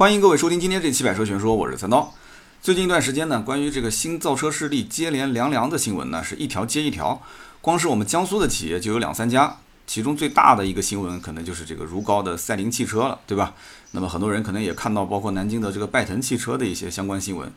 [0.00, 2.14] 欢迎各位收听今天这期百车全说，我是三刀。
[2.62, 7.20] 最近一段时间呢，关于这个新造车势力接连凉凉的新闻呢，是一条接一条。
[7.60, 13.52] 光是我们江苏的企业就有两三家，其中最大的一个新闻可能就是这个如皋的赛麟汽车了，对吧？
[13.90, 17.52] 那么很多人可能也看到，包括南京的这个拜腾汽车的一些相关新闻。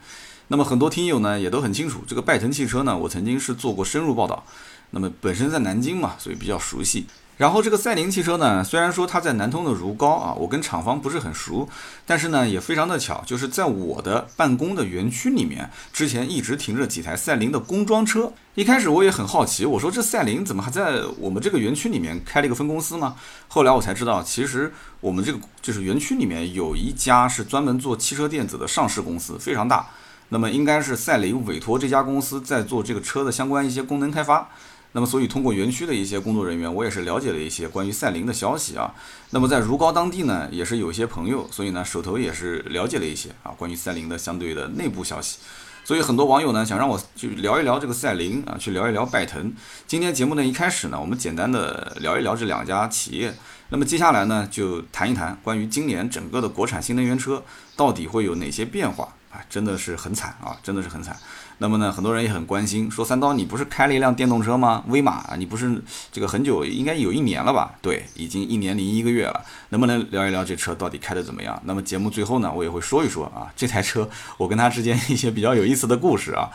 [0.50, 4.46] 那么很多听友呢也都很清楚，这个拜腾汽车呢，我曾经是做过深入报道。
[4.89, 7.05] 那么本身在南京嘛，所以比较熟悉。
[7.44, 11.68] 然后这个赛麟汽车呢，虽然说它在南通的如皋啊，我跟厂方不是很熟，
[12.05, 18.32] 但是呢也非常的巧，就是在我的办公的园区里面，之前一直停着几台赛麟的工装车。
[18.55, 23.13] 一开始我也很好奇，我说这赛麟怎么还在我们这个园区里面开了一个分公司呢？
[23.49, 24.71] 后来我才知道，其实
[25.02, 29.85] 我们这个就是园区里面有一家是专门做汽车电子的上市公司，非常大。
[30.30, 34.48] 那么应该是赛麟委托这家公司在做这个车的相关一些功能开发。
[34.94, 38.94] 那么，所以通过园区的一些工作人员，我也是了解了一些关于赛麟的消息啊。
[39.32, 45.40] 那么在如皋当地呢，也是有一些朋友，所以呢手头也是了解了一些啊关于赛麟的相对的内部消息。
[45.84, 49.52] 所以很多网友呢想让我去聊一聊这个赛麟啊，去聊一聊拜腾。
[49.88, 53.34] 今天节目呢一开始呢，我们简单的聊一聊这两家企业。
[53.70, 57.44] 那么接下来呢，就谈一谈关于今年整个的国产新能源车
[57.76, 59.41] 到底会有哪些变化啊？
[59.50, 61.18] 真的是很惨啊，真的是很惨。
[61.64, 64.84] 那么呢，很多人也很关心，说三刀，你不是开了一辆电动车吗？
[64.90, 65.81] 威马，你不是
[66.12, 67.74] 这个很久，应该有一年了吧？
[67.81, 69.46] 对，已经一年零一个月了。
[69.69, 71.58] 能不能聊一聊这车到底开的怎么样？
[71.64, 76.50] 那么节目最后呢，我也会说一说啊，这台车我跟它之间一些比较有意思的故事啊。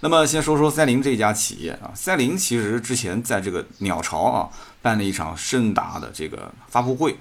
[0.00, 4.48] 那么先说说赛麟这家企业啊，赛麟其实之前在这个鸟巢啊
[4.80, 7.14] 办了一场盛大的这个发布会。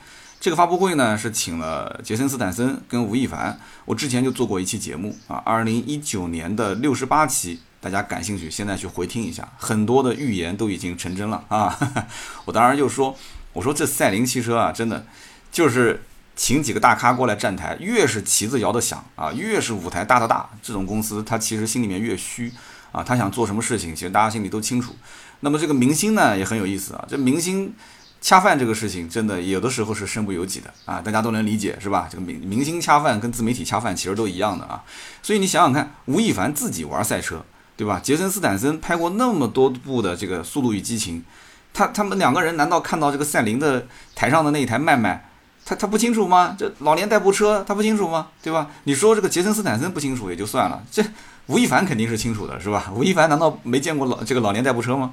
[0.44, 11.80] 这个发布会呢是请了杰森斯坦森跟吴亦凡，我之前就做过一期节目啊，二零一九年的六十八期，大家感兴趣现在去回听一下，很多的预言都已经成真了啊。
[12.44, 13.18] 我当然就说，
[13.54, 15.06] 我说这赛麟汽车啊，真的
[15.50, 16.04] 就是
[16.36, 22.52] 请几个大咖过来站台，越是旗子摇得响啊，越是舞台搭得大，这种公司他其实心里面越虚
[22.92, 24.94] 啊，他想做什么事情，其实大家心里都清楚。
[25.40, 27.74] 那么这个明星呢也很有意思啊，这明星。
[28.23, 32.07] 恰饭这个事情真的有的时候是身不由己的啊，大家都能理解是吧？
[32.09, 34.81] 这个明明星恰饭跟自媒体恰饭其实都一样的啊，
[35.22, 37.44] 所以你想想看，吴亦凡自己玩赛车，
[37.75, 38.00] 对吧？
[38.01, 41.19] 杰森斯坦森拍过那么多部的这个《速度与激情》，
[41.73, 43.85] 他他们两个人难道看到这个赛麟的
[44.16, 45.29] 台上的那一台迈迈，
[45.66, 46.55] 他他不清楚吗？
[46.57, 48.29] 这老年代步车他不清楚吗？
[48.41, 48.69] 对吧？
[48.85, 51.03] 你说这个杰森斯坦森不清楚也就算了，这
[51.47, 52.90] 吴亦凡肯定是清楚的，是吧？
[52.95, 55.11] 吴亦凡难道没见过老这个老年代步车吗？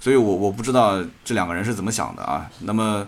[0.00, 2.48] 所以，我我不知道这两个人是怎么想的啊。
[2.60, 3.06] 那么，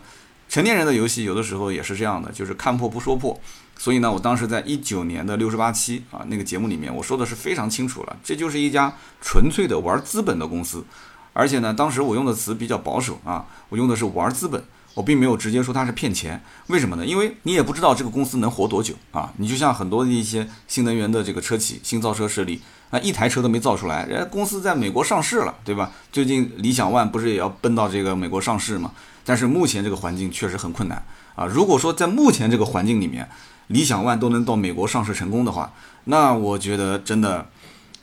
[0.48, 3.38] 成年人的游戏有的时候也是这样的，就是看破不说破。
[3.78, 8.92] 所以呢，我当时在一九年的六十八期啊那个节目里面，我说的是非常清楚了，这就是一家
[9.22, 10.84] 纯粹的玩资本的公司。
[11.32, 14.62] 而且呢，当时我用的词比较保守啊，我用的是玩资本，
[14.94, 16.42] 我并没有直接说它是骗钱。
[16.66, 17.06] 为什么呢？
[17.06, 19.32] 因为你也不知道这个公司能活多久啊。
[19.38, 22.60] 你就像很多的一些新能源的这个车企、新造车势力。
[22.90, 25.92] 啊，一台车都没造出来，人家公司在美国上市了，对吧？
[26.10, 28.90] 最近理想 ONE 不是也要奔到这个美国上市吗？
[29.24, 31.00] 但是目前这个环境确实很困难
[31.36, 31.46] 啊。
[31.46, 33.28] 如果说在目前这个环境里面，
[33.68, 35.72] 理想 ONE 都能到美国上市成功的话，
[36.04, 37.46] 那我觉得真的，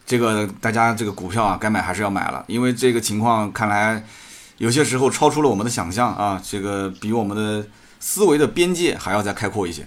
[0.06, 4.02] 这个大家这个股票啊，该买还是要买了，因为这个情况看来
[4.58, 7.68] 有些时候超出了我们的想象啊，这个比我们的
[8.00, 9.86] 思维的边界还要再开阔一些。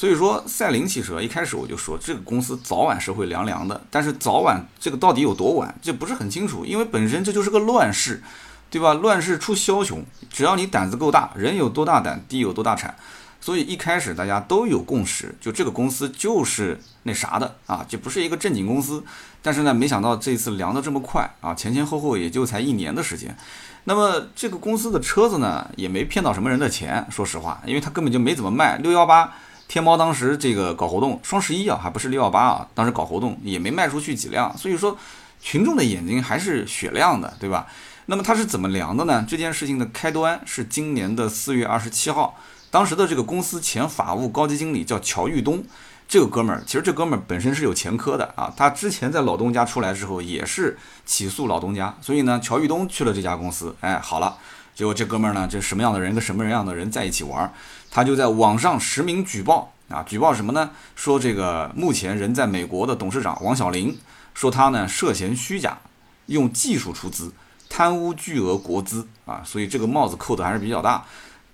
[0.00, 3.78] 所以说，赛麟汽车一开始我就说，这个公司早晚是会凉凉的。
[3.90, 8.22] 但是早晚这个到底有多晚，这不是很清楚，因为本身这就是个乱世，
[8.70, 8.94] 对吧？
[8.94, 12.96] 乱世出枭雄，只要你胆子够大，人有多大胆，地有多大产。
[13.42, 19.04] 所以一开始大家都有共识，就这个公司就是那啥的啊，这不是一个正经公司。
[19.42, 23.36] 但是呢，没想到这次凉的这么快啊，前前后后也就才一年的时间。
[23.84, 28.78] 那么这个公司的车子呢，也没骗到什么人的钱，说实话，因为它根本就没怎么卖。
[28.78, 29.30] 六幺八。
[29.70, 34.98] 天猫当时这个搞活动，双十一啊，还不是六幺八啊，当时搞活动也没卖出去几辆，所以说
[35.40, 37.68] 群众的眼睛还是雪亮的，对吧？
[38.06, 39.24] 那么它是怎么量的呢？
[39.28, 42.36] 这件事情的开端是今年的四月二十七号，
[42.68, 45.62] 当时的这个公司前法务高级经理叫乔玉东，
[46.08, 50.76] 这个哥们儿其实这哥们儿本身是有前科的啊，他之前在老东家出来之后也是
[51.06, 54.36] 起诉老东家，所以呢，乔玉东去了这家公司，哎，好了，
[54.74, 57.52] 结果这哥们儿呢，这什么样的人跟什么样的人在一起玩儿？
[57.90, 60.70] 他就在网上实名举报啊，举报什么呢？
[60.94, 63.98] 说这个目前人在美国的董事长王小林，
[64.32, 65.78] 说他呢涉嫌虚假，
[66.26, 67.32] 用技术出资，
[67.68, 71.04] 贪污巨额国资啊，所以这个帽子扣的还是比较大。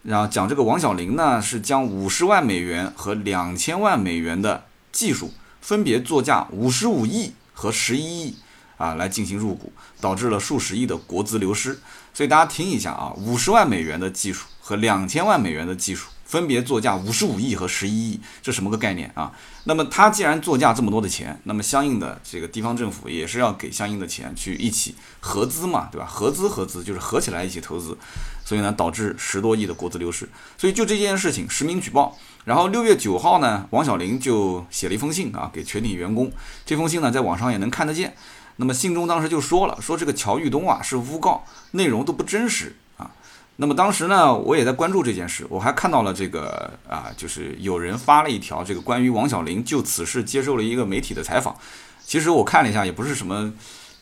[0.03, 8.37] 然后讲这个王小林呢，是将五十万美元和两千万美元的技术分别作价五十五亿和十一亿
[8.77, 11.81] 啊来进行入股，导致了数十亿的国资流失。
[12.17, 16.09] 所以大家听一下啊，五十万美元的技术和两千万美元的技术。
[16.25, 19.31] 分别作价五十五亿和十一亿，这什么个概念啊？
[19.63, 26.07] 那么它既然作价这么多的钱，那么相应的这个地方政府也是要给相应的钱去一起合资嘛，对吧？
[26.07, 27.97] 合资合资就是合起来一起投资，
[28.45, 30.29] 所以呢导致十多亿的国资流失。
[30.59, 36.33] 所以就这件事情实名举报，然后六月九号呢，王小林就写了一封信啊给全体员工，
[36.65, 38.13] 这封信呢在网上也能看得见。
[38.57, 43.11] 那么信中当时就说了，说这个乔玉东啊是诬告，内容都不真实啊。
[43.57, 51.57] 那么当时呢，我也在关注这件事，我还看到了这个啊，就是有人发了一条这个关于王小林就此事接受了一个媒体的采访。
[52.05, 53.53] 其实我看了一下，也不是什么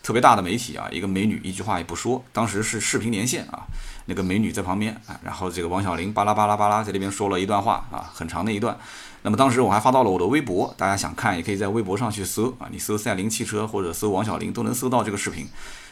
[0.03, 2.23] 特别大的媒体啊，一个美女一句话也不说。
[2.31, 3.63] 当时是视频连线啊，
[4.05, 8.77] 那个美女在旁边啊，然后这个王小林巴拉巴拉巴拉在那边说了一段话啊，很长的一段。
[9.25, 15.47] 那么当时我还发到了我的微博，大家想看也可以在微博上去搜啊，你搜赛麟汽车或者搜王小林都能搜到这个视频。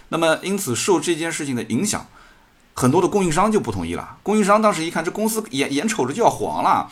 [0.10, 2.06] 那么因此受这件事情的影响。
[2.76, 4.18] 很多的供应商就不同意了。
[4.24, 6.90] 供应商当时一看，这公司眼眼瞅着就要黄了，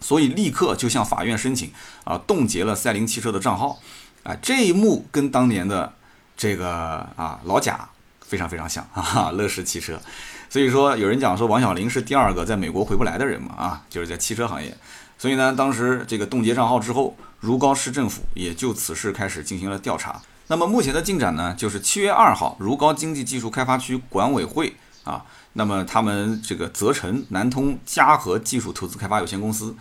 [0.00, 1.70] 所以立刻就向法院申请
[2.04, 3.78] 啊，冻结了赛麟汽车的账号。
[4.22, 5.92] 啊，这一幕跟当年的
[6.38, 7.86] 这个啊老贾
[8.22, 10.00] 非常非常像啊，乐视汽车。
[10.48, 14.74] 所以说，有人讲说王小林是第二个在美国回不来的人嘛啊，就是在汽车行业。
[15.18, 20.20] 所以呢，当时这个冻结账号之后，如皋市政府也就此事开始进行了调查。
[20.46, 24.76] 那么目前的进展呢，就是七月二号，如皋经济技术开发区管委会。
[25.04, 25.22] 啊，
[25.52, 29.76] 那么他们这个责成南通嘉禾技术投资开发有限公司，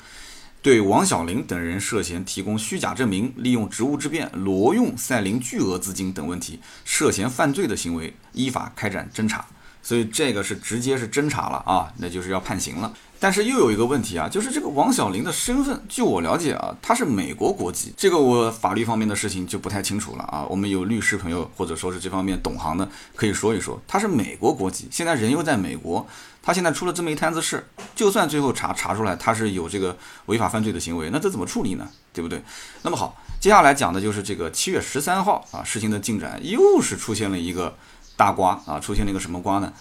[0.62, 9.46] 对王小林等人涉嫌提供虚假证明、利用职务之便挪用赛麟巨额资金等问题，涉嫌犯罪的行为，依法开展侦查。
[9.84, 12.92] 所以这个是直接是侦查了啊，那就是要判刑了。
[13.20, 20.46] 但是又有一个问题啊，就是这个王小林的身份，据我了解啊，他是美国国籍，这个我法律方面的事情就不太清楚了啊。
[20.50, 23.82] 我们有律师朋友或者说是这方面懂行的，可以说一说。
[23.88, 26.06] 他是美国国籍，现在人又在美国，
[26.42, 27.66] 他现在出了这么一摊子事，
[27.96, 31.88] 就算最后查查出来他是有这个违法犯罪的行为，那这怎么处理呢？
[32.12, 32.44] 对不对？
[32.82, 37.74] 那么好，接下来讲的就是这个七月十三号啊，事情的进展又是出现了一个
[38.16, 39.72] 大瓜啊，出现了一个什么瓜呢？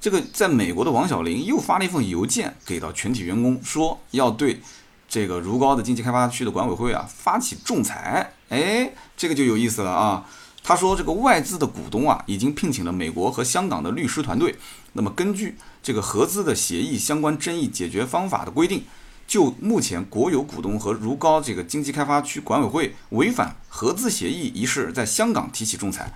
[0.00, 4.60] 这个在美国的王小林又发了一封邮件给到全体员工，说要对
[5.08, 8.32] 这个如皋的经济开发区的管委会啊发起仲裁。
[8.48, 10.26] 哎，这个就有意思了啊。
[10.64, 14.56] 他说这个外资的股东啊已经聘请了美国和香港的律师团队，
[14.92, 18.84] 那么根据这个合资的协议相关争议解决方法的规定，
[19.26, 26.12] 就目前国有股东和如皋这个经济开发区管委会违反合资协议一事，在香港提起仲裁。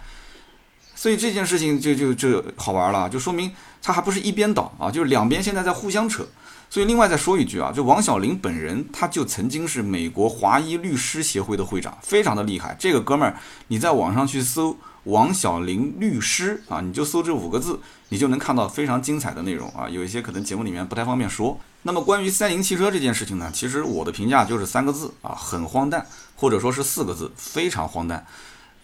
[0.96, 3.52] 所以这件事情就就就好玩了，就说明。
[3.80, 6.26] 他还不是一边倒啊，就是两边现在在互相扯。
[6.68, 12.74] 所以另外再说一句啊，就王小林本人，他就曾经是美国华裔律师协会的会长，非常的厉害。
[12.80, 13.38] 这个哥们儿，
[13.68, 17.78] 你在网上去搜王小林律师啊，你就搜这五个字，
[18.08, 19.88] 你就能看到非常精彩的内容啊。
[19.88, 21.60] 有一些可能节目里面不太方便说。
[21.84, 26.04] 那么关于三菱汽车这件事情呢，其实我的评价就是三个字啊，很荒诞，
[26.34, 28.26] 或者说是四个字，非常荒诞。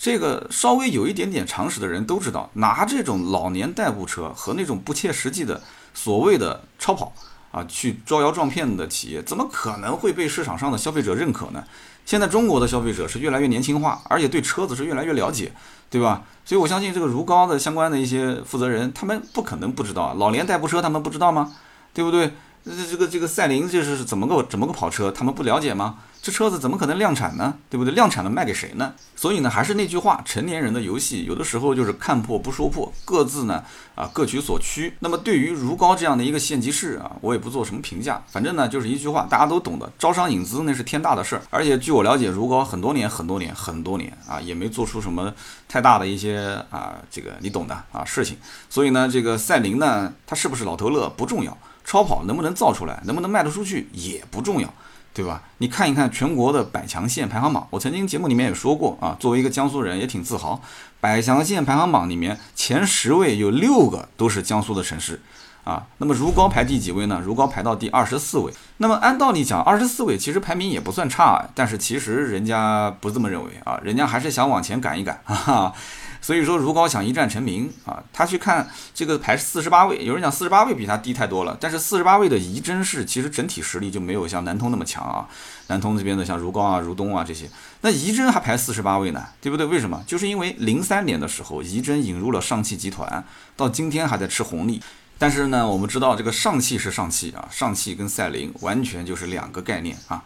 [0.03, 5.63] 这个稍微有一点点常识的人都知道，拿这种老年代步车和那种不切实际的
[5.95, 7.13] 所谓的超跑
[7.53, 11.63] 啊，去招摇撞骗的企业，怎么可能会被市场上的消费者认可呢？
[12.05, 15.53] 现在中国的消费者是越来越年轻化，而且对车子是越来越了解，
[15.89, 16.25] 对吧？
[16.45, 21.55] 所以我相信这个如皋的相关的一些负责人，他们不可能不知道老年代步车，他们不知道吗？
[21.95, 22.33] 对不对？
[22.65, 25.13] 这这个这个赛麟这是怎么个怎么个跑车？
[25.13, 25.99] 他们不了解吗？
[26.23, 27.53] 这车子怎么可能量产呢？
[27.69, 27.93] 对不对？
[27.93, 28.95] 量产了卖给谁呢？
[29.17, 33.65] 所以呢，还是那句话，成年人的游戏有的时候就是看破不说破，各自呢
[33.97, 34.95] 啊各取所需。
[35.01, 41.43] 那么对于如皋这样的一个县级市啊，我也不做什么评价，反正呢就是一句话，大家都懂的，招商引资那是天大的事儿。
[41.51, 45.35] 而且据我了解，如皋很多年很多年很多年啊，也没做出什么
[45.69, 48.39] 太大的一些啊这个你懂的啊事情。
[48.71, 51.59] 所以呢，这个赛麟呢，它是不是老头乐不重要。
[51.85, 54.73] 超跑能不能造出来，能不能卖得出去也不重要，
[55.15, 55.43] 对吧？
[55.59, 60.61] 你看一看全国的百强县排行榜，我曾经节目里面也说过啊，作为一个江苏人也挺自豪，
[61.01, 65.21] 百强县排行榜里面前十位有六个都是江苏的城市
[65.65, 65.87] 啊。
[65.99, 67.21] 那么如皋排第几位呢？
[67.23, 68.51] 如皋排到第二十四位。
[68.79, 75.75] 那么按道理讲，二十四位其实排名也不算差，但是其实人家不这么认为啊，人家还是想往前赶一赶，哈哈。
[76.23, 85.29] 所以说，如皋想一战成名啊，他去看这个排四十八位，有人讲四十八位比他低太多了，但是四十八位的仪征市其实整体实力就没有像南通那么强啊。
[85.67, 87.51] 南通这边的像如皋啊、如东啊这些，
[87.81, 89.67] 那仪征还排四十八位呢，对不对？
[89.67, 90.03] 为什么？
[90.07, 93.25] 就是因为零三年的时候，仪征引入了上汽集团，
[93.57, 94.81] 到今天还在吃红利。
[95.19, 100.23] 但是呢，我们知道这个上汽是上汽啊，上汽跟赛麟完全就是两个概念啊。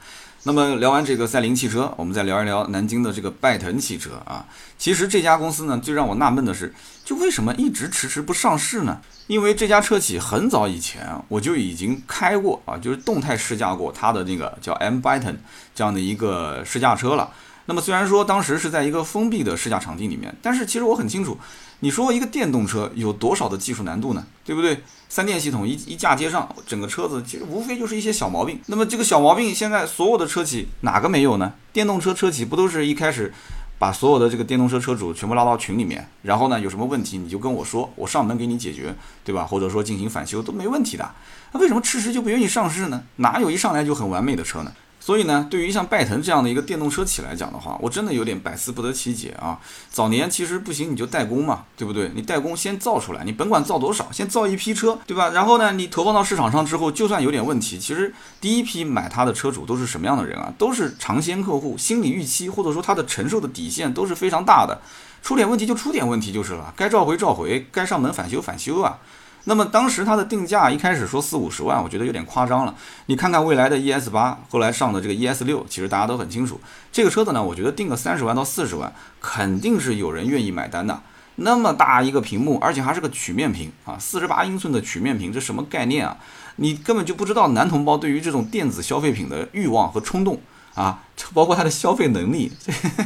[0.47, 4.47] 那么聊完这个赛麟汽车，我们再聊一聊南京的这个拜腾汽车啊。
[4.79, 6.73] 其实这家公司呢，最让我纳闷的是，
[7.05, 9.01] 就为什么一直迟迟不上市呢？
[9.27, 15.35] 因为这家车企很早以前我就已经开过啊，就是动态试驾过它的那个叫 M Byton
[15.75, 17.33] 这样的一个试驾车了。
[17.65, 21.37] 那么虽然说当时是在一个封闭的试驾场地里面，但是其实我很清楚，
[21.81, 24.25] 你说一个电动车有多少的技术难度呢？
[24.45, 24.81] 对不对？
[25.09, 28.61] 三电系统一一嫁接上，整个车子其实无非就是一些小毛病。
[28.67, 31.53] 那么这个小毛病现在所有的车企哪个没有呢？
[31.73, 33.33] 电动车车企不都是一开始
[33.79, 38.95] 把所有的这个电动车车主全部拉到群里面，然后呢有什么问题你就跟我说，我上门给你解决，
[39.25, 39.45] 对吧？
[39.45, 41.09] 或者说进行返修都没问题的。
[41.53, 43.03] 那为什么迟迟就不愿意上市呢？
[43.17, 44.73] 哪有一上来就很完美的车呢？
[45.07, 49.57] 所以呢，对于像拜腾这样的一个电动车企来讲的话，我真的有点百思不得其解啊。
[49.89, 52.11] 早年其实不行，你就代工嘛，对不对？
[52.13, 55.31] 你代工先造出来，你甭管造多少，先造一批车，对吧？
[55.31, 60.53] 然后呢，你投放到市场上之后，就算有点问题，其实第一批买它的车主都是什么样的人啊？
[60.59, 64.83] 都是尝鲜客户，心理预期或者说他的承受的底线都是非常大的，
[65.23, 68.99] 出点问题就出点问题就是了，该召回召回，该上门返修返修啊。
[69.49, 72.75] 那么当时它的定价一开始说四五十万，我觉得有点夸张了。
[73.07, 76.61] 你看看未来的 ES 八，后来上的这个 ES 六，其实大家都很清楚，
[76.91, 81.01] 这个车子呢，我觉得定个三十万到四十万，肯定是有人愿意买单的。
[81.37, 86.17] 那么大一个屏幕，而且还是个曲面屏啊，四十八英寸的曲面屏，这什么概念啊？
[86.57, 90.41] 你根本就不知道男同胞对于这种电子消费品的欲望和冲动
[90.75, 91.03] 啊，
[91.35, 92.51] 包括他的消费能力。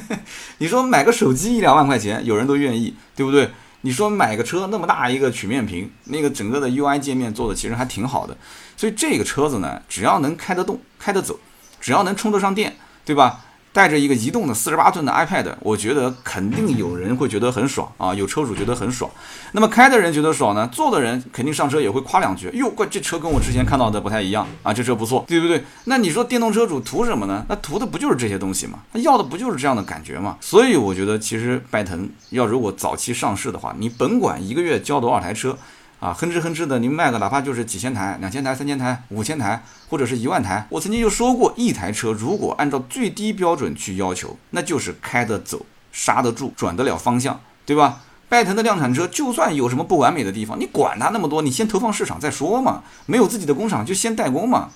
[0.58, 3.50] 你说买个手机一两万块钱，有人都愿意，对不对？
[3.82, 8.36] 你说买个车那么大一个曲面屏，那个整个的 UI 界面做的其实还挺好的，
[8.76, 11.38] 所以这个车子呢，只要能开得动、开得走，
[11.80, 13.44] 只要能充得上电，对吧？
[13.72, 19.10] 带着一个移动的四十八寸的 iPad，我觉得肯定有人会觉得很爽啊，有车主觉得很爽。
[19.52, 25.62] 那么开的人觉得爽呢，坐的人肯定上车也会夸两句，哟，怪这车跟我之前看到的不太一样啊，这车不错，对不对？
[25.84, 27.44] 那你说电动车主图什么呢？
[27.48, 28.80] 那图的不就是这些东西吗？
[28.92, 30.36] 他要的不就是这样的感觉吗？
[30.40, 35.56] 所以我觉得，其实拜腾要如果早期上市的话，你甭管一个月交多少台车。
[36.00, 40.66] 啊，哼哧哼哧的，您卖个哪怕就是几千台、两千台、三千台、五千台，或者是一万台。
[40.70, 48.00] 我曾经就说过，一台车如果按照最低标准去要求，那就是开得走、刹得住、转得了方向，对吧？
[48.30, 52.82] 拜腾的量产车，就算有什么不完美的地方，你管它那么多，你先投放市场再说嘛。
[53.04, 54.70] 没有自己的工厂，就先代工嘛，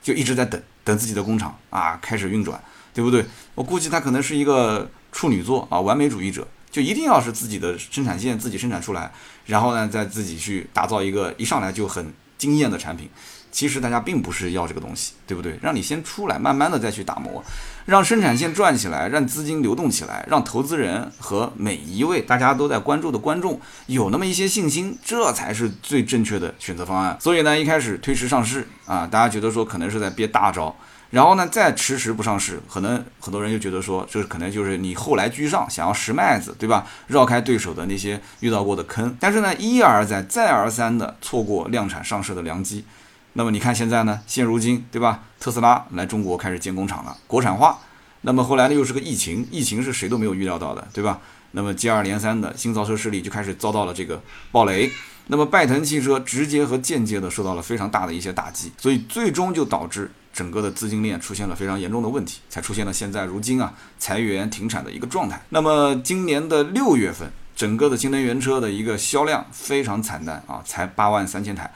[0.00, 2.60] 就一直在等等自己的工厂啊开始运转，
[2.94, 3.26] 对不对？
[3.56, 6.46] 我估计他可能是一个处女座啊，完美主义者。
[6.70, 9.10] 就一定要是自己的生产线自己生产出来，
[9.46, 13.08] 然后呢，再自己去打造一个一上来就很惊艳的产品。
[13.52, 15.58] 其实大家并不是要这个东西，对不对？
[15.60, 17.42] 让你先出来，慢慢的再去打磨，
[17.84, 27.18] 让生产线转起来，让资金流动起来，让投资人和每一位大家都在关注的观众有那么一些信心，这才是最正确的选择方案。
[27.20, 30.72] 所以呢，一开始推迟上市啊，大家觉得说可能是在憋大招。
[31.10, 36.86] 然后呢，再迟迟不上市，可能很多人就觉得说，这可能就是你后来居上，想要拾麦子，对吧？
[37.08, 39.16] 绕开对手的那些遇到过的坑。
[39.18, 42.84] 但是呢，一而再，再而三的错过量产上市的良机。
[43.32, 45.24] 那么你看现在呢，现如今，对吧？
[45.40, 47.80] 特斯拉来中国开始建工厂了，国产化。
[48.20, 51.18] 那么后来呢，又是个疫情，疫情是谁都没有预料到的，对吧？
[51.50, 54.88] 那么接二连三的新造车势力就开始遭到了这个暴雷。
[55.26, 60.08] 那么拜腾汽车直接和间接的受到了非常大的一些打击，所以最终就导致。
[60.40, 65.42] 整个的资金链出现了非常严重的问题，才出现了现在如今啊裁员停产的一个状态。
[65.50, 71.70] 那么今年的六月份，整个的新能源车的一个销量非常惨淡啊，才八万三千台，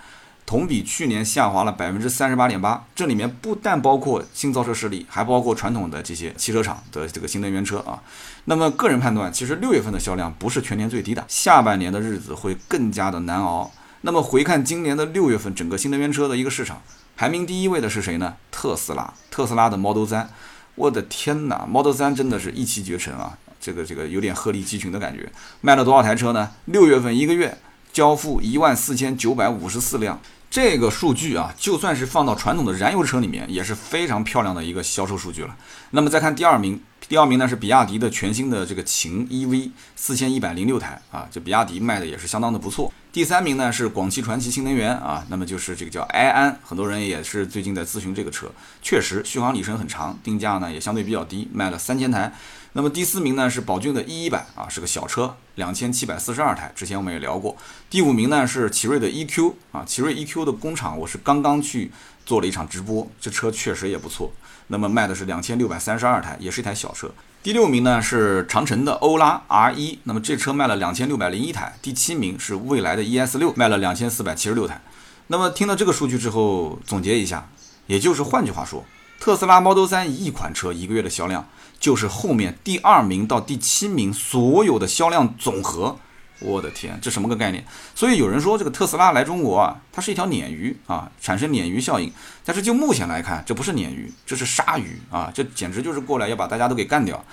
[0.47, 2.87] 同比去年下滑了百分之三十八点八。
[2.95, 8.03] 这里面不但包括新造车势力，还包括传统的这些汽车厂的这个新能源车啊。
[8.47, 13.71] 那么个人判断，其实六月份的销量不是全年最低的，下半年的日子会更加的难熬。
[14.01, 16.81] 那么回看今年的六月份，整个新能源车的一个市场。
[17.17, 18.35] 排名第一位的是谁呢？
[18.51, 20.29] 特斯拉，特斯拉的 Model 三
[20.75, 23.39] 我的天哪，Model 三真的是一骑绝尘啊！
[23.61, 25.31] 这个这个有点鹤立鸡群的感觉。
[25.61, 26.51] 卖了多少台车呢？
[26.65, 27.57] 六月份一个月
[27.93, 35.57] 交付一万四千九百五十四辆，这个数据啊，就算是放到传统的燃油车里面，也是非常漂亮的一个销售数据了。
[35.91, 42.93] 那么再看第二名，第二名呢是比亚迪的全新的这个秦 EV，四千一百零六台啊，这比亚迪卖的也是相当的不错。
[43.13, 48.51] 第三名呢是广汽传祺新能源啊，那么就是这个叫埃安，很多人也是最近在咨询这个车，
[48.83, 52.33] 确实续航里程很长，定价呢也相对比较低，卖了三千台。
[52.73, 57.57] 那么第四名呢是宝骏的 E 一百啊，是个小车，两千七百四十二台，之前我们也聊过。
[57.89, 61.93] 第五名呢是奇瑞的 EQ 啊，奇瑞 EQ 的工厂我是刚刚去
[62.27, 64.33] 做了一场直播，这车确实也不错，
[64.69, 67.11] 那么卖的是两千六百三十二台，也是一台小车。
[67.43, 71.77] 第六名呢是长城的欧拉 R 一，那么这车卖了两千六百零一台。
[71.83, 74.81] 第七名是蔚来的 ES 六，卖了两千四百七十六台。
[75.27, 77.49] 那么听到这个数据之后，总结一下，
[77.87, 78.85] 也就是换句话说，
[79.21, 81.47] 特斯拉 Model 3一款车一个月的销量，
[81.79, 85.99] 就是后面第二名到第七名所有的销量总和。
[86.41, 87.65] 我的天，这什么个概念？
[87.95, 92.13] 所以有人说这个特斯拉来中国啊，它是一条鲶鱼啊，产生鲶鱼效应。
[92.45, 97.25] 但是就目前来看，这不是鲶鱼，这是鲨鱼啊，这简直就是过来要把大家都给干掉。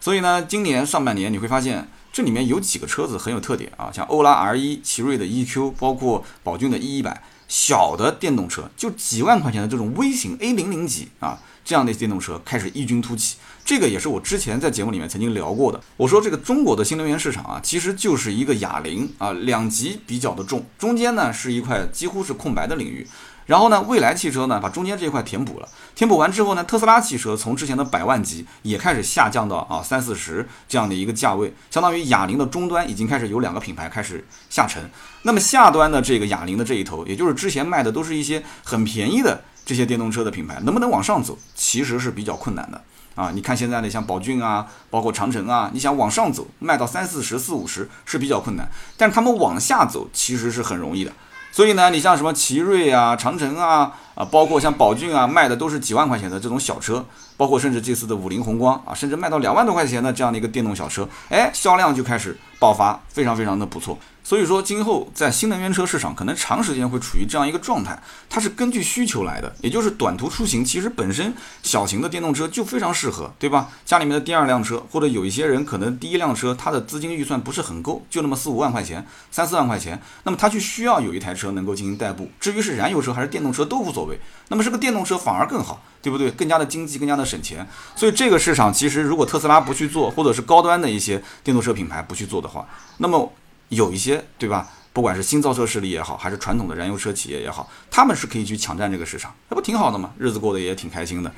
[0.00, 13.36] 所以呢，今年上半年你会发现，这里面有几个车子很有特点啊，像欧拉 R1、奇瑞的 EQ，包括宝骏的 E 一百，小的电动车就几万块钱的这种微型 A 零零级啊，这样的电动车开始异军突起。
[13.64, 15.80] 这个也是我之前在节目里面曾经聊过的。
[15.96, 23.06] 我说这个中国的新能源市场啊，其实就是一个哑铃啊，两极比较的重，中间呢是一块几乎是空白的领域。
[23.46, 34.82] 然后呢，蔚来汽车呢把中间这一块填补了，填补完之后呢，特斯拉汽车从之前的百万级也开始下降到啊三四十这样的一个价位，相当于哑铃的终端已经开始有两个品牌开始下沉。
[35.22, 42.82] 那么下端的这个哑铃的这一头，也就是之前卖的都是一些很便宜的这些电动车的品牌，能不能往上走，其实是比较困难的。
[43.14, 51.12] 啊，你看现在的像宝骏啊，包括长城啊，你想往上走，卖到三四十、四五十是比较困难，但是他们往下走其实是很容易的。
[51.56, 57.02] 所以呢，你像什么奇瑞啊、长城啊，啊，包括像宝骏啊，卖的都是几万块钱的这种小车，
[57.38, 63.96] 包括甚至这次的五菱宏光啊，甚至卖到两万多块钱的这样的一个电动小车，哎，销量就开始爆发，非常非常的不错。
[64.26, 67.96] 所以说，今后在新能源车市场可能长时间会处于这样一个状态，
[68.28, 73.68] 它是根据需求来的，也就是短途出行，其实本身小型的电动车就非常适合，对吧？
[73.84, 82.28] 家里面的第二辆车，或者有一些人可能第一辆车他的资金预算不是很够，就那么四五万块钱、三四万块钱，那么他就需要有一台车能够进行代步。
[82.40, 84.18] 至于是燃油车还是电动车都无所谓，
[84.48, 86.32] 那么这个电动车反而更好，对不对？
[86.32, 87.64] 更加的经济，更加的省钱。
[87.94, 92.66] 所以这个市场其实如果特斯拉不去做，或者是高端的一些电动车品牌不去做的话，
[92.96, 93.32] 那么。
[93.68, 94.68] 有一些对吧？
[94.92, 100.12] 不管是新造车势力也好，还是传统的燃油车企业也好，他们是可以去抢占这个市场，那不挺好的吗？
[100.18, 101.30] 日子过得也挺开心的。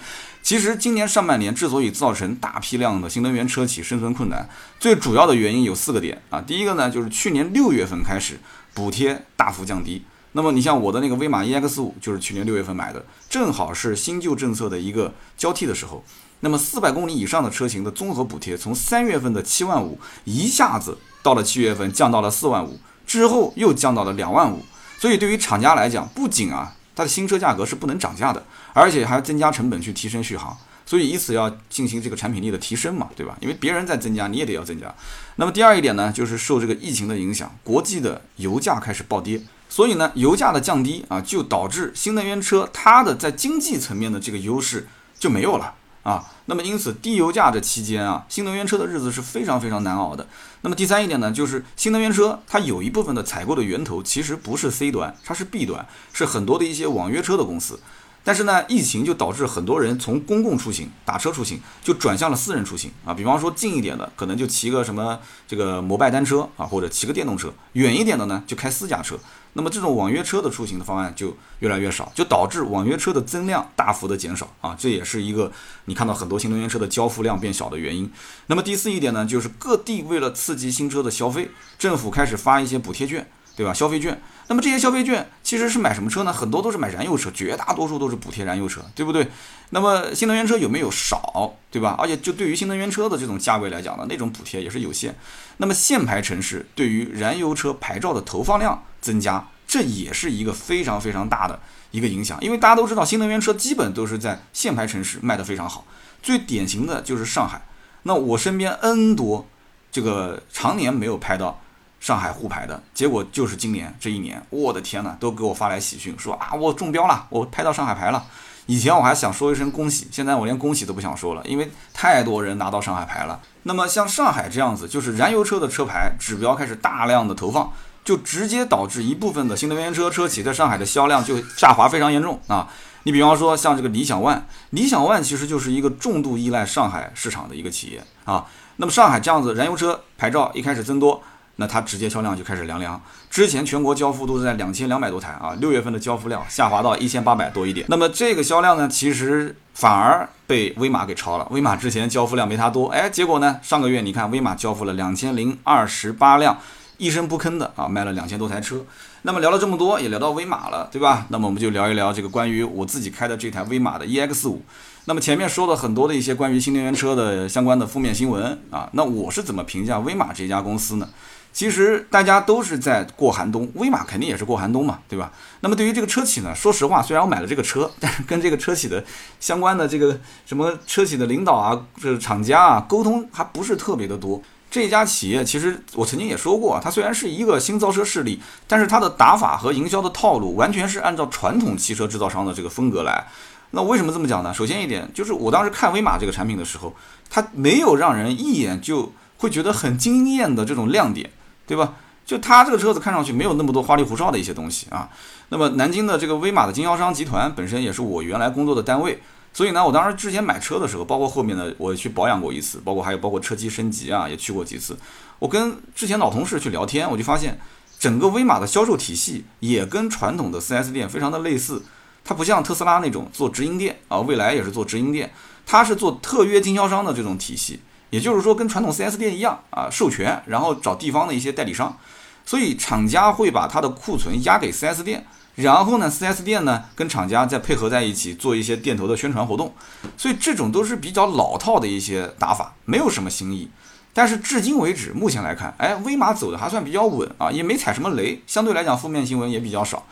[0.44, 6.40] 其实今年上半年之所以造成大批量的新能源车企生存困难，最主要的原因有四个点啊。
[6.40, 8.38] 第一个呢，就是去年六月份开始
[8.72, 10.04] 补贴大幅降低。
[10.32, 16.04] 那么你像我的那个威马 EX 五，就是去年六月份买的，正好是新旧政策的一个交替的时候。
[16.40, 20.98] 那么四百公里以上的车型的综合补贴，从三月份的七万五一下子。
[21.20, 24.64] 到了七月份降到了四万五，之后又降到了两万五，
[24.98, 33.36] 所以对于厂家来讲，不仅啊它的新车价格是不能涨价的，而且还要增加成本去提升续航，所以以此要进行这个产品力的提升嘛，对吧？
[33.40, 34.94] 因为别人在增加，你也得要增加。
[35.36, 44.86] 那么第二一点呢，就是受这个疫情的影响，国际的油价开始暴跌，所以呢油价的降低啊，就导致新能源车它的在经济层面的这个优势
[45.18, 45.74] 就没有了。
[46.08, 50.26] 啊，那么因此低油价这期间啊，新能源车的日子是非常非常难熬的。
[50.62, 57.78] 那么第三一点呢，就是新能源车它有一部分的采购的源头其实不是 C 端，它是 B 端，是很多的一些网约车的公司。
[58.24, 63.12] 但是呢，疫情就导致很多人从公共出行、打车出行就转向了私人出行啊。
[63.12, 69.18] 比方说近一点的，可能就骑个什么这个摩拜单车啊，或者骑个电动车；远一点的呢，就开私家车。
[69.58, 75.50] 那么这种网约车的出行的方案就越来越少，就导致网约车的增量大幅的减少啊，这也是一个
[75.86, 78.08] 你看到很多新能源车的交付量变小的原因。
[78.46, 83.74] 那么第四一点呢，就是各地为了刺激新车的消费，政府开始发一些补贴券，对吧？
[83.74, 84.22] 消费券。
[84.48, 86.32] 那么这些消费券其实是买什么车呢？
[86.32, 89.28] 很多都是买燃油车，绝大多数都是补贴燃油车，对不对？
[89.70, 91.94] 那么新能源车有没有少，对吧？
[91.98, 95.14] 而且就对于新能源车的这种价位来讲呢，那种补贴也是有限。
[95.58, 98.82] 那么限牌城市对于燃油车牌照的投放量。
[99.00, 101.60] 增加，这也是一个非常非常大的
[101.92, 105.86] 一个影响，因为大家都知道，新能源车基本都是在限牌城市卖得非常好，
[106.20, 107.62] 最典型的就是上海。
[108.02, 109.46] 那我身边 N 多
[109.92, 111.60] 这个常年没有拍到
[112.00, 118.24] 上海沪牌的，结果就是今年这一年，我的天呐，都给我发来喜讯，说啊，我中标了，我拍到上海牌了。
[118.66, 123.40] 以前我还想说一声恭喜，现在我连恭喜都不想说了，因为太多人拿到上海牌了。
[123.62, 127.72] 那么像上海这样子，就是燃油车的车牌指标开始大量的投放。
[128.04, 132.66] 就直接导致一部分的新能源车车企在上海的销量就下滑非常严重啊！
[133.02, 138.46] 你比方说像这个理想 ONE，理想 ONE 其实就是一个重度依赖上海市场的一个企业啊。
[138.76, 141.22] 那么上海这样子燃油车牌照一开始增多，
[141.60, 143.00] 那它直接销量就开始凉凉。
[143.28, 147.86] 之前全国交付都是在两千两百多台啊，六月份的交付量下滑到一千八百多一点。
[147.88, 151.46] 那么这个销量呢，其实反而被威马给超了。
[151.50, 156.58] 威马之前交付量没它多，哎，结果呢，上个月你看威马交付了两千零二十八辆。
[156.96, 158.84] 一声不吭的啊，卖了两千多台车。
[159.22, 161.26] 那么聊了这么多，也聊到威马了，对吧？
[161.28, 164.62] 那么我们就聊一聊这个关于我自己开的这台威马的 EX 五。
[165.08, 171.08] 那么前面说了很多的一些关于新能源车的相关的负面新闻啊，那我是怎么评价威马这家公司呢？
[171.50, 175.32] 其实大家都是在过寒冬，威马肯定也是过寒冬嘛，对吧？
[175.60, 179.02] 那么对于这个车企呢，说实话，虽然我买了这个车， 但是跟这个车企的
[179.40, 184.42] 相关的这个什么车企的领导啊，这厂家啊，沟通还不是特别的多。
[184.70, 193.26] 这家企业其实我曾经也说过，它虽然是一个新造车势力，但是它的打法和营销的套路完全是按照传统汽车制造商的这个风格来。
[193.70, 194.52] 那为什么这么讲呢？
[194.52, 196.94] 首先一点就是我当时看威马这个产品的时候，
[197.30, 201.30] 它没有让人一眼就会觉得很惊艳的这种亮点。
[201.68, 201.96] 对吧？
[202.24, 205.06] 就它这个车子看上去没有那么多花里胡哨的一些东西啊。
[205.50, 209.20] 那么南京的这个威马的经销商集团本身也是我原来工作的单位，
[209.52, 214.96] 所以呢，我当时之前买车的时候，包括后面的我去保养过一次，包括还有包括车机升级啊，也去过几次。
[215.38, 217.60] 我跟之前老同事去聊天，我就发现
[217.98, 221.82] 整个威马的销售体系也跟传统的 4S 店非常的类似。
[222.28, 225.32] 它不像特斯拉那种做直营店啊，未来也是做直营店，
[225.64, 227.80] 它是做特约经销商的这种体系。
[228.10, 231.96] 也就是说，跟传统 4S 店一样啊，授权，然后找地方的一些代理商，
[232.44, 239.72] 所以厂家会把它的库存压给 4S 店，然后呢，4S 店呢跟厂家再配合在一起做一些店头的宣传活动，
[240.18, 243.70] 所以这种都是比较老套的一些打法，没有什么新意。
[244.12, 250.04] 但是至今为止，目前来看，哎，威马走的还算比较稳啊，也没踩什么雷，相对来讲负面新闻也比较少。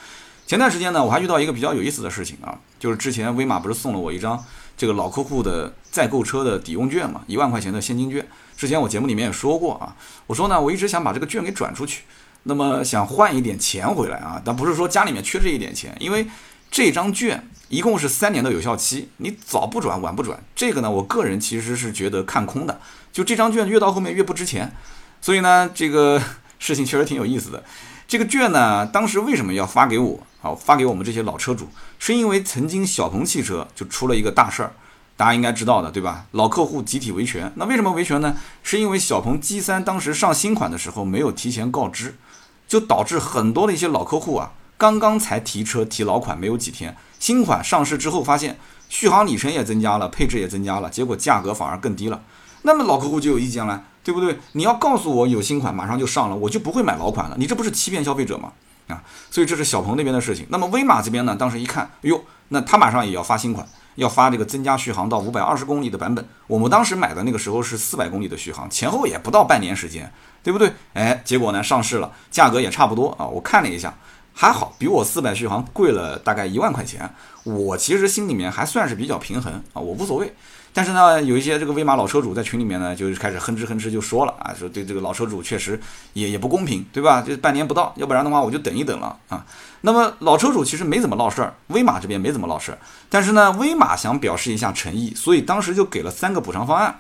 [0.46, 4.42] 前段时间呢，我还遇到一个比较有意思的事情啊，就是之前威马不是送了我一张。
[4.76, 8.24] 这个老客户的再购车的抵用券嘛，一万块钱的现金券。
[8.56, 12.02] 之前我节目里面也说过啊，我说呢，我一直想把这个券给转出去，
[12.44, 16.26] 那么想换一点钱回来啊，但不是说家里面缺这一点钱，因为
[16.70, 22.78] 这张券一共是三年的有效期，你早不转晚不转，这个呢，我个人其实是觉得看空的，
[23.12, 24.72] 就这张券越到后面越不值钱，
[25.20, 26.22] 所以呢，这个
[26.58, 27.64] 事情确实挺有意思的。
[28.06, 30.20] 这个券呢，当时为什么要发给我？
[30.46, 34.72] 好，发给我们这些老车主，是因为曾经小鹏汽车就出了一个大事儿，
[35.16, 36.26] 大家应该知道的，对吧？
[36.30, 37.52] 老客户集体维权。
[37.56, 38.36] 那为什么维权呢？
[38.62, 42.14] 是因为小鹏 G3 当时上新款的时候没有提前告知，
[42.68, 48.56] 就导致很多的一些老客户啊，刚刚才提车提老款没有几天，新款上市之后发现
[48.88, 52.22] 续航里程也增加了，配置也增加了，结果价格反而更低了。
[52.62, 53.82] 那么老客户就有意见了。
[54.06, 54.38] 对不对？
[54.52, 57.34] 你要告诉我有新款马上就上了，我就不会买老款了。
[57.36, 58.52] 你这不是欺骗消费者吗？
[58.88, 60.46] 啊，所以这是小鹏那边的事情。
[60.48, 66.24] 那么威马这边呢，当时一看，哎呦，那他马上也要发新款，要发这个增加续航到五百二十公里的版本。
[66.46, 70.72] 我们当时买的那个时候是四百公里的续航，前后也不到半年时间，对不对？
[70.94, 73.26] 哎，结果呢上市了，价格也差不多啊。
[73.26, 73.92] 我看了一下，
[74.32, 77.10] 还好，比我四百续航贵了大概一万块钱。
[77.42, 80.32] 我其实心里面还算是比较平衡啊，我无所谓。
[80.76, 85.80] 但是呢，有一些这个威马老车主在群里面呢，就开始哼哧哼哧就说了啊，说对这个老车主确实
[86.12, 87.22] 也也不公平，对吧？
[87.22, 89.42] 就半年不到，要不然的话我就等一等了啊。
[89.80, 96.94] 那么老车主其实没怎么闹事儿，威马这边没怎么闹事儿，但是呢，威马想表示一下诚意，所以当时就给了三个补偿方案。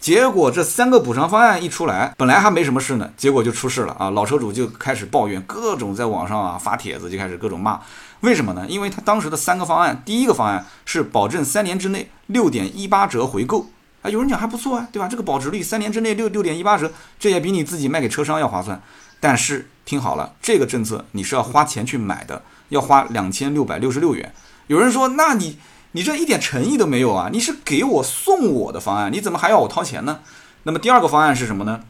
[0.00, 4.10] 结果这三个补偿方案一出来，本来还没什么事呢，结果就出事了啊！
[4.10, 7.80] 老车主就开始抱怨，各种在网上啊发帖子，就开始各种骂。
[8.20, 8.66] 为什么呢？
[8.68, 13.66] 因为他当时的三个方案，第一个方案是保证三年之内六点一八折回购，
[14.02, 15.08] 啊，有人讲还不错啊，对吧？
[15.08, 18.80] 这个保值率三年之内六六点一八折，这也比你自己卖给车商要划算。
[19.20, 24.34] 但是听好了，这个政策你是要花钱去买的，要花两千六百六十六元。
[24.66, 25.58] 有人说，那你？
[25.92, 27.30] 你这一点诚意都没有啊！
[27.32, 30.20] 你是给我送我的方案，你怎么还要我掏钱呢？
[30.64, 31.80] 那么第二个方案是什么呢？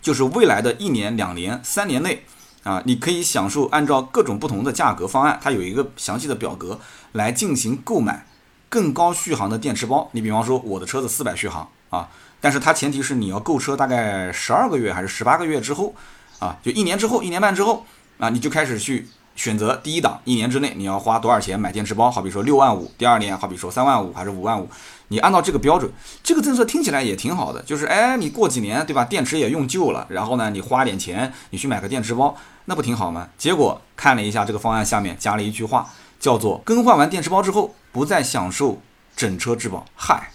[0.00, 2.24] 就是未来的一年、两年、三年内
[2.64, 6.80] 啊，你可以享受按照各种不同的价格方案，它有一个详细的表格
[7.12, 8.26] 来进行购买
[8.68, 10.08] 更高续航的电池包。
[10.10, 12.08] 你比方说我的车子四百续航啊，
[12.40, 15.94] 但是它前提是你要购车大概十二个月还是十八个月之后
[16.40, 17.86] 啊，就一年之后、一年半之后
[18.18, 19.06] 啊，你就开始去。
[19.36, 22.08] 选择第一档，一年之内你要花多少钱买电池包？
[22.08, 24.70] 好比说六万五，第二年好比说三万五还是五万五，
[25.08, 25.90] 你按照这个标准，
[26.22, 29.04] 这个政策听起来也挺好的，就是哎，你过几年对吧？
[29.04, 33.28] 电池也用旧了，然后呢，你花点钱，你去买个电池包，那不挺好吗？
[33.36, 38.80] 结果看了一下这个方案下面加了一句话，叫做更换完电池包之后不再享受
[39.16, 39.84] 整车质保。
[39.94, 40.30] 嗨，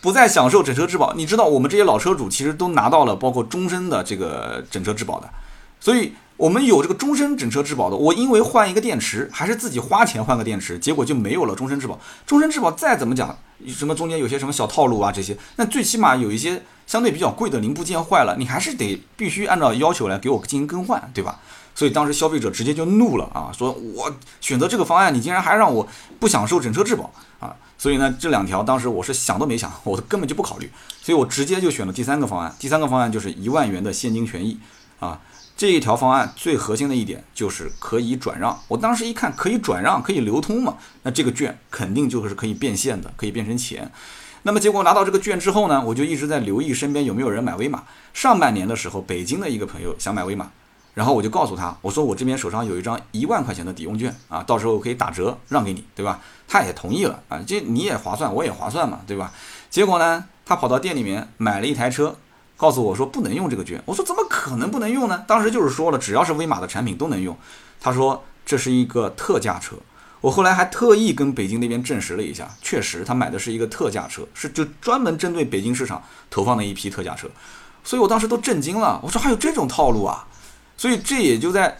[0.00, 5.28] 不再享受整车质保，你知道我们这些老车主其实都拿到了包括终身的这个整车质保的，
[5.80, 6.12] 所以。
[6.38, 11.98] 我们有这个终身整车质保的，我因为换一个电池，还是自己花钱换个电池，结果就没有了终身质保。
[12.24, 21.38] 终身质保再怎么讲，什么中间有些什么小套路啊这些，那最起码有一些相对比较贵的零部件坏了，你还是得必须按照要求来给我进行更换，对吧？
[21.74, 25.86] 所以当时消费者直接就怒了啊，说我选择这个方案，你竟然还让我
[26.18, 27.54] 不享受整车质保啊！
[27.78, 30.68] 所以呢，这两条当时我是想都没想， 我根本就不考虑，
[31.00, 32.52] 所以我直接就选了第三个方案。
[32.58, 34.58] 第三个方案就是一万元的现金权益
[34.98, 35.20] 啊。
[35.56, 38.58] 这一条方案最核心的一点就是可以转让。
[38.68, 43.90] 我当时一看可以转让，可以流通嘛，那这个券肯定就是可以变现的，可以变成钱。
[44.42, 47.82] 那么结果拿到这个券之后呢，我就一直在留意身边有没有人买威马。
[48.14, 50.48] 上半年的时候，北京的一个朋友想买威马，
[50.94, 56.20] 然后我就告诉他，我说我这边手上有一张一万块钱的抵用券啊，到时候可以打折让给你，对吧？
[56.46, 59.32] 他也同意了啊，这你也划算，我也划算嘛，对吧？
[59.68, 62.16] 结果呢，他跑到店里面买了一台车，
[62.56, 63.82] 告诉我说不能用这个券。
[63.84, 65.24] 我说怎么可能不能用呢？
[65.26, 67.36] 当时就是说了，只要是威马的产品都能用。
[67.80, 69.76] 他说这是一个特价车。
[70.20, 77.28] 我后来还特意跟北京那边证实了一下，确实他买的是一个特价车，是就专门针对北京市场投放的一批特价车。
[77.84, 80.26] 所以我当时都震惊了，我说还有这种套路啊！
[80.76, 81.78] 所以这也就在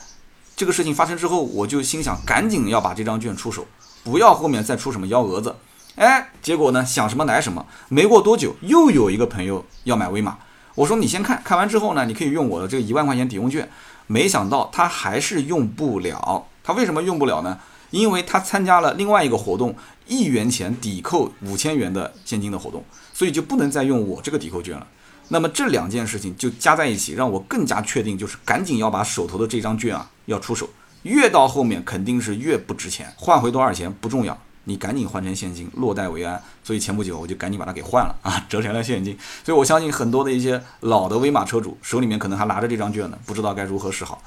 [0.57, 3.67] 这个事情发生之后，我就心想赶紧要把这张券出手，
[4.05, 5.55] 不要后面再出什么幺蛾子。
[5.97, 10.39] 哎，结果呢想什么来什么，没过多久又有一个朋友要买威马，
[10.77, 13.69] 我说你先看看完之后呢，你可以用我的这个一万块钱抵用券。
[14.07, 17.59] 没想到他还是用不了，他为什么用不了呢？
[17.91, 19.75] 因为他参加了另外一个活动，
[20.07, 24.87] 一元钱抵扣五千元的现金的活动，所以就不能再用我这个抵扣券了。
[25.29, 30.69] 那么这两件事情就加在一起，让我更加确定，就是赶紧要把手头的这张券啊要出手。
[31.03, 36.43] 越到后面肯定是越不值钱，换回多少钱不重要，你赶紧换成现金，落袋为安。
[36.65, 39.17] 所以前不久我就赶紧把它给换了啊，折成了现金。
[39.45, 44.21] 所以我相信很多的一些老的威马车主手里面可能还拿着这张券呢，不知道该如何是好。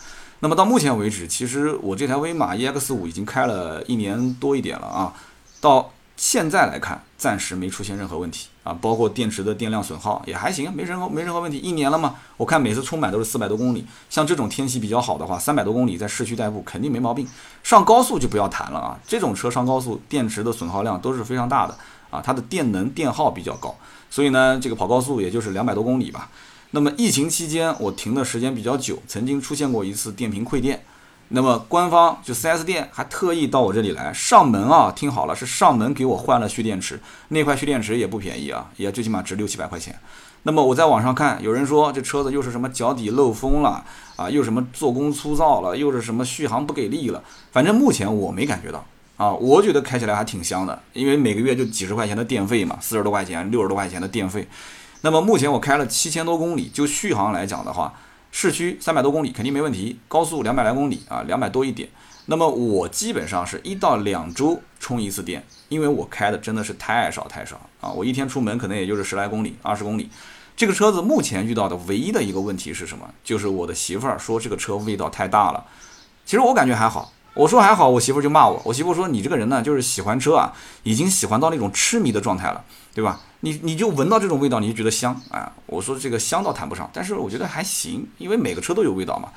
[0.44, 5.14] 那么到目前为止，其实我这台威马 EX 五已经开了一年多一点了啊，
[5.60, 11.60] 到现在来看，暂时没出现任何问题啊，包括电池的电量损耗也还行，没任何没任何问题。
[11.60, 17.28] 一年了嘛，我看每次充满都是四百多公里，像这种天气比较好的话，三百多公里在市区代步肯定没毛病。
[17.62, 21.78] 上高速就不要谈了啊，这种车上高速电池的损耗量都是非常大的
[22.10, 23.76] 啊，它的电能电耗比较高，
[24.10, 26.32] 所以呢，这个跑高速也就是两百多公里吧。
[26.74, 30.82] 那么疫情期间我停的时间比较久，曾经出现过一次电瓶亏电，
[31.28, 39.94] 那么官方就 4S 店还特意到我这里来上门啊，听好了，是上门给我换了蓄电池，那块蓄电池也不便宜啊，也最起码值六七百块钱。
[40.44, 43.84] 那么我在网上看，有人说这车子又是什么脚底漏风了
[44.16, 48.86] 啊，又什么做工粗糙了，又是什么续航不给力了，反正目前我没感觉到
[49.18, 54.48] 啊，我觉得开起来还挺香的，因为每个月就几十块钱的电费嘛，四十多块钱、六十多块钱的电费。
[55.02, 57.94] 那么目前我开了七千多公里，就续航来讲的话，
[58.32, 61.90] 市区三百多公里肯定没问题，高速两百来公里啊，两百多一点。
[62.28, 70.08] 那么我基本上是一到两周充一次电，因为我开的真的是太少太少啊，我一天出门可能也就是十来公里、二十公里。
[70.56, 73.10] 这个车子目前遇到的唯一的一个问题是什么？
[73.24, 75.66] 就是我的媳妇儿说这个车味道太大了。
[76.24, 83.20] 其实我感觉还好，我说还好，我媳妇儿就骂我，我媳妇说你这个人呢，就是喜欢车啊，已经喜欢到那种痴迷的状态了，对吧？
[83.42, 85.52] 你你就闻到这种味道，你就觉得香啊？
[85.66, 89.30] 我说这个香倒谈不上，但是我觉得还行，因为每个车都有味道嘛。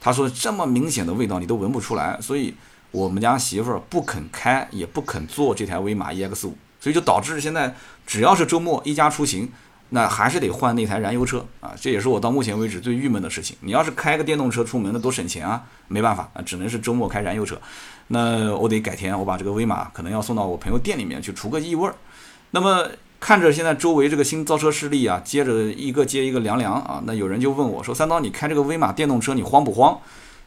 [0.00, 2.54] 他说这么明显的味道你都闻不出来，所以
[2.90, 7.74] 我们家媳妇儿不肯开，也不肯坐这台威马 EX 五，所以就导致现在
[8.06, 9.50] 只要是周末一家出行，
[9.88, 11.74] 那还是得换那台燃油车啊。
[11.78, 13.56] 这也是我到目前为止最郁闷的事情。
[13.60, 15.64] 你要是开个电动车出门，那多省钱啊！
[15.88, 17.60] 没办法啊，只能是周末开燃油车。
[18.06, 21.96] 那我得改天我把这个威马可能要送到我朋友店里面去除个异味儿。
[22.52, 22.88] 那么。
[23.20, 30.00] 看着现在周围这个新造车势力啊，接着一个接一个凉凉啊，那有人就问我说：“三刀，你开这个威马电动车，你慌不慌？”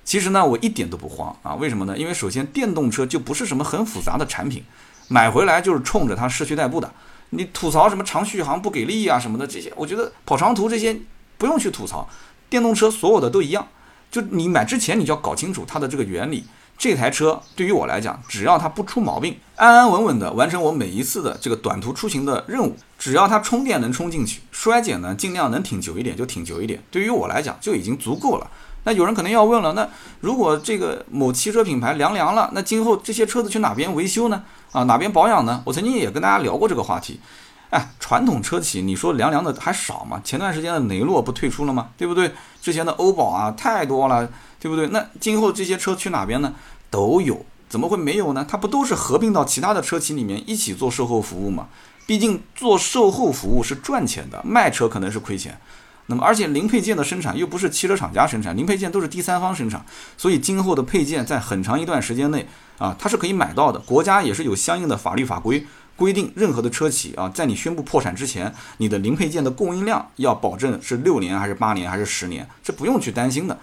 [0.03, 1.53] 其实呢，我一点都不慌啊。
[1.55, 1.95] 为什么呢？
[1.95, 4.63] 因为首先电动车就不是什么很复杂的产品，
[5.07, 6.91] 买回来就是冲着它市区代步的。
[7.29, 10.99] 你吐槽什么长续航不给力啊什么的这些，我觉得跑长途这些
[11.37, 12.09] 不用去吐槽。
[12.49, 13.67] 电动车所有的都一样，
[14.11, 16.43] 就你买之前你就要搞清楚它的这个原理。
[16.83, 28.51] 这台车对于我来讲，只要它不出毛病，安安稳稳的完成我每一次的这个短途出行的任务，只要它充电能充进去，衰减呢尽量能挺久一点就挺久一点，对于我来讲就已经足够了。
[28.83, 29.87] 那有人可能要问了，那
[30.19, 34.43] 如果这个某汽车品牌凉凉了，那今后这些车子去哪边维修呢？
[34.73, 35.63] 啊，哪边保养呢？
[35.63, 37.21] 我曾经也跟大家聊过这个话题。
[37.69, 40.21] 哎，传统车企你说凉凉的还少吗？
[40.21, 41.87] 前段时间的雷诺不退出了吗？
[41.97, 42.31] 对不对？
[42.61, 44.29] 之前的欧宝啊，太多了。
[44.63, 44.87] 对不对？
[44.87, 46.53] 那今后这些车去哪边呢？
[46.93, 48.45] 都有，怎么会没有呢？
[48.47, 51.67] 它不都是合并到其他的车企里面一起做售后服务吗？
[52.05, 55.59] 毕竟做售后服务是赚钱的，卖车可能是亏钱。
[56.05, 59.83] 那么，而且零配件的生产又不是汽车厂家生产，零配件都是第三方生产，
[60.15, 62.45] 所以今后的配件在很长一段时间内
[62.77, 63.79] 啊，它是可以买到的。
[63.79, 73.57] 国家也是有相应的法律法规规定，任何的车企啊，在你宣布破产之前，你的零配件的供应量要保证是六年还是八年还是十年，这不用去担心的。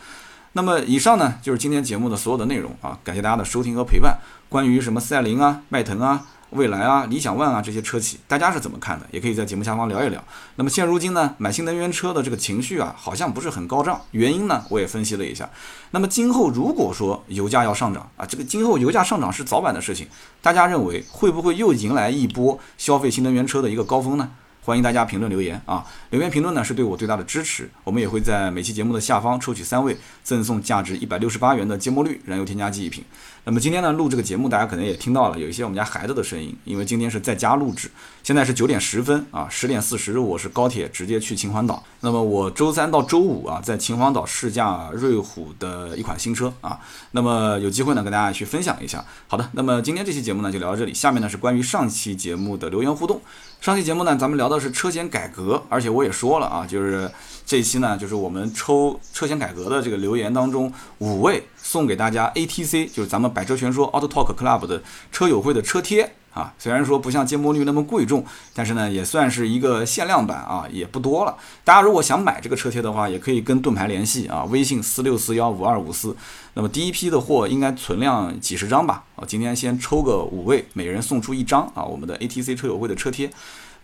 [0.52, 4.18] 那么以上呢，就是今天节目的所有的内容啊，感谢大家的收听和陪伴。
[4.48, 9.06] 关于什么赛麟啊、迈腾啊、蔚来啊、理想 ONE 啊这些车企，大家是怎么看的？
[9.12, 10.20] 也可以在节目下方聊一聊。
[10.56, 14.00] 那么现如今呢，买新能源车的这个情绪啊，好像不是很高涨。
[14.10, 15.48] 原因呢，我也分析了一下。
[15.92, 20.08] 那么今后如果说油价要上涨啊，这个今后油价上涨是早晚的事情，
[20.42, 24.28] 大家认为会不会又迎来一波消费新能源车的一个高峰呢？
[24.62, 25.84] 欢迎大家评论留言啊！
[26.10, 27.68] 留言评论呢是对我最大的支持。
[27.82, 33.02] 我们也会在每期节目的下方抽取三位，赠送价值一百六十八元的芥末绿燃油添加剂一瓶。
[33.44, 37.90] 那么今天呢录这个节目，大家可能也听到了有一些我们家孩子的声音，因为今天是在家录制。
[38.22, 41.82] 现在是九点十分啊，十点四十我是高铁直接去秦皇岛。
[42.00, 46.78] 那么我周三到周五啊，在秦皇岛试驾瑞虎的一款新车啊。
[47.12, 49.02] 那么有机会呢跟大家去分享一下。
[49.26, 50.92] 好的，那么今天这期节目呢就聊到这里。
[50.92, 53.20] 下面呢是关于上期节目的留言互动。
[53.60, 57.10] 上期节目呢咱们聊的是车险改革，而且我也说了啊，就是
[57.46, 66.14] 这一期呢就是我们抽车险改革的这个留言当中五位送给大家 ATC，就是咱们百车全说 Auto Talk Club 的车友会的车贴。
[66.32, 71.36] 啊，虽然说不像芥末绿那么贵重，但是呢，也算是一个限量版啊，也不多了。
[71.64, 76.16] 大家如果想买这个车贴的话，也可以跟盾牌联系啊，微信四六四幺五二五四。
[76.54, 79.04] 那么第一批的货应该存量几十张吧？
[79.14, 83.30] 啊，今天先抽个五位，每人送出一张啊，我们的 ATC 车友会的车贴。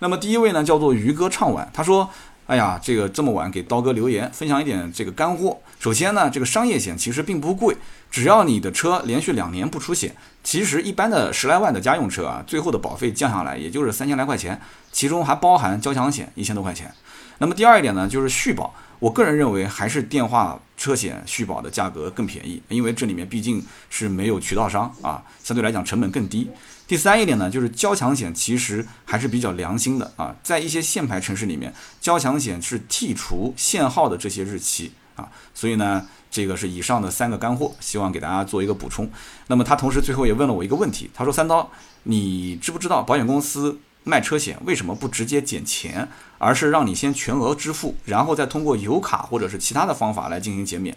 [0.00, 2.10] 那么第一位呢，叫做鱼哥唱晚，他说。
[2.46, 5.58] 哎呀，这个这么晚给刀哥留言，分享一点这个干货。
[5.80, 7.76] 首先呢，这个商业险其实并不贵，
[8.08, 14.60] 只要你的车连续两年不出险，其实一般的十来万的家用车啊，最后的保费降下来也就是三千来块钱，
[14.92, 16.92] 其中还包含交强险一千多块钱。
[17.38, 26.48] 那么第二一点呢，就是续保，我个人认为还是电话车险续保的价格更便宜，因为这里面毕竟是没有渠道商啊，相对来讲成本更低。
[26.86, 39.10] 第三一点呢，就是交强险其实还是比较良心的啊，在一些限牌城市里面，交强险是剔除限号的这些日期啊，所以呢，这个是以上的三个干货，希望给大家做一个补充。
[39.48, 41.68] 那么他同时最后也问了我一个问题，他说：“三刀，
[42.04, 50.96] 你知不知道保险公司卖车险为什么不直接减钱，而是让你先全额支付，然后再通过油卡或者是其他的方法来进行减免？”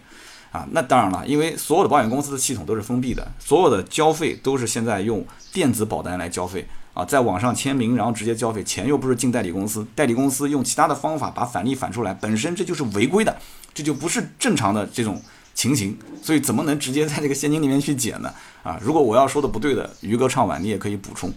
[0.51, 13.37] 啊，那当然了，因为所有的保险公司的系统都是封闭的，所有的交费都是现在用电子保单来交费啊，在网上签名，然后直接交费，钱又不是进代理公司，代理公司用其他的方法把返利返出来，本身这就是违规的，
[13.75, 15.21] 这就不是正常的这种
[15.53, 18.33] 情形，所以怎么能直接在这个现金里面去减呢？
[18.63, 21.31] 啊，如果我要说的不对的，于哥唱晚你也可以补充。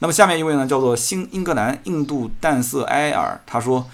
[0.00, 3.86] 那么下面一位呢，叫做新英格兰印度淡色埃尔，他说。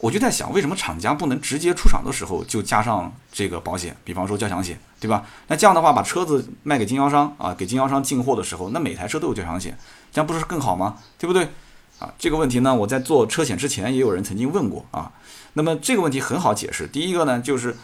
[0.00, 5.26] 我就在想，为什么厂家不能直接出厂的时候就加上这个保险，比方说交强险，对吧？
[5.48, 9.76] 那这样的话，把车子卖给经销商啊，给经销商进货的时候，那每台车都有交强险，
[10.10, 10.96] 这样不是更好吗？
[11.18, 11.48] 对不对？
[11.98, 15.12] 啊，这个问题呢，我在做车险之前也有人曾经问过啊。
[15.52, 17.76] 那么这个问题很好解释，第一个呢就是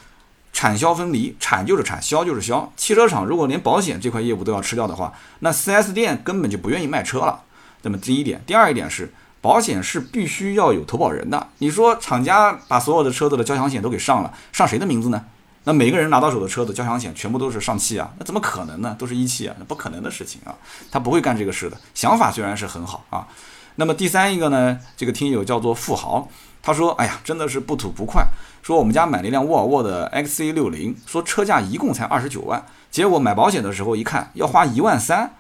[0.55, 2.73] 产销分离，产就是产，销就是销。
[2.79, 7.43] 汽车厂如果连保险这块业务都要吃掉的话，那 4S 店根本就不愿意卖车了。
[7.83, 9.13] 那么第一点，第二一点是。
[9.41, 11.49] 保险是必须要有投保人的。
[11.59, 15.25] 你说厂家把所有的车子的交强险都给上了，上谁的名字呢？
[15.65, 18.13] 那每个人拿到手的车子交强险全部都是上汽啊？
[18.19, 18.95] 那怎么可能呢？
[18.99, 19.55] 都是一汽啊？
[19.59, 20.55] 那不可能的事情啊！
[20.91, 21.77] 他不会干这个事的。
[21.93, 23.27] 想法虽然是很好啊。
[23.75, 26.29] 那么第三一个呢，这个听友叫做富豪，
[26.63, 28.25] 他说：“哎呀，真的是不吐不快。
[28.63, 35.33] 说我们家买了一辆沃尔沃的 XC60，说车价一共才二十九万，结果买保险的时候一看要花一万三。”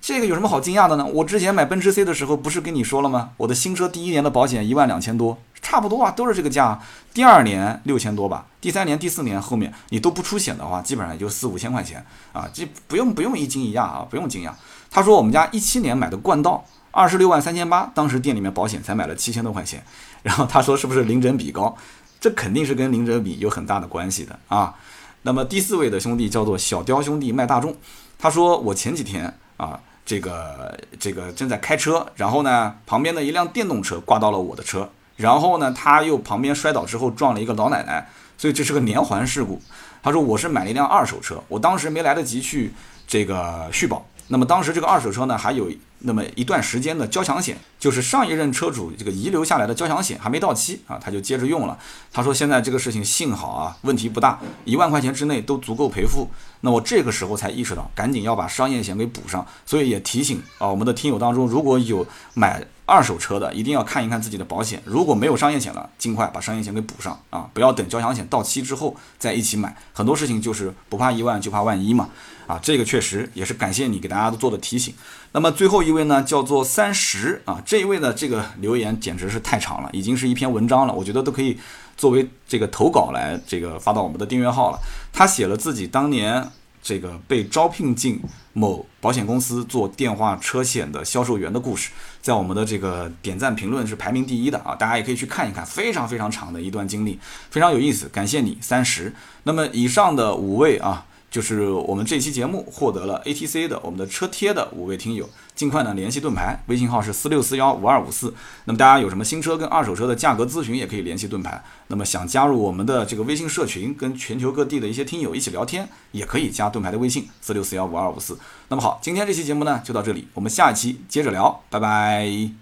[0.00, 1.04] 这个有什么好惊讶的呢？
[1.04, 3.30] 我之前买奔驰 C 的时候，不是跟你说了吗？
[3.36, 6.80] 我的新车第一年的保险一万两千多，差不多啊，都是这个价。
[7.12, 14.52] 第二年六千多吧，第三年、第四年后面你都不出险的话，基本上也就四五千块钱啊，这不用不用一惊一讶啊，不用惊讶。
[14.90, 19.84] 他说我们家一七年买的冠道，二十六万三千八，当时店里面保险才买了七千多块钱。
[20.22, 21.76] 然后他说是不是零整比高？
[22.20, 24.74] 这肯定是跟零整比有很大的关系的啊。
[25.22, 27.76] 那么第四位的兄弟叫做小雕兄弟卖大众，
[28.18, 29.78] 他说我前几天啊。
[30.08, 39.60] 这个这个正在开车，然后呢，旁边的一辆电动车挂到了我的车，然后呢，他又旁边摔倒之后撞了一个老奶奶，所以这是个连环事故。
[40.02, 42.72] 他说我是买了一辆二手车，我当时没来得及去
[43.06, 45.70] 这个续保，那么当时这个二手车呢还有。
[46.00, 51.76] 那么一段时间的交强险，就是上一任车主这个遗留下来的交强险还没到期啊，他就接着用了。
[52.12, 56.28] 他说现在这个事情幸好啊，问题不大，一万块钱之内都足够赔付。
[56.60, 59.46] 那我这个时候才意识到，赶紧要把商业险给补上。
[59.64, 69.76] 所以也提醒啊，我们的听友当中如果有买二手车的，一定要看一看自己的保险，如果没有商业险了，尽快把商业险给补上啊，不要等交强险到期之后再一起买。
[69.92, 72.08] 很多事情就是不怕一万就怕万一嘛。
[72.48, 74.94] 啊，这个确实也是感谢你给大家都做的提醒。
[75.32, 81.58] 那么最后一位呢，叫做三十啊，这一位呢，这个留言简直是太长了，已经是一篇文章了，我觉得都可以
[81.96, 84.78] 作为这个投稿来这个发到我们的订阅号了。
[85.12, 86.50] 他写了自己当年
[86.82, 88.20] 这个被招聘进
[88.54, 91.90] 某保险公司做电话车险的销售员的故事，
[92.22, 97.18] 在我们的这个点赞评论是排名第一的啊，大家也可以去看一看，非常非常长的一段经历，
[97.50, 98.08] 非常有意思。
[98.08, 99.14] 感谢你三十。
[99.42, 101.04] 那么以上的五位啊。
[101.30, 108.32] 就是我们这期节目获得了 ATC 的我们的车贴的五位听友，尽快呢联系盾牌，微信号是四六四幺五二五四。
[108.64, 111.62] 那么大家有什么新车跟二手车的价格咨询，也可以联系盾牌。
[111.88, 118.38] 那么想加入我们的这个微信社群，跟全球各地的一些听友一起聊天，也可以加盾牌的微信四六四幺五二五四。
[118.68, 122.58] 那么好，今天这期节目呢就到这里，我们下一期接着聊，拜拜。